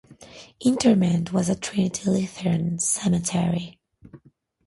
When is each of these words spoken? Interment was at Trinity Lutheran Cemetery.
Interment 0.61 1.31
was 1.31 1.47
at 1.47 1.61
Trinity 1.61 2.09
Lutheran 2.09 2.79
Cemetery. 2.79 3.79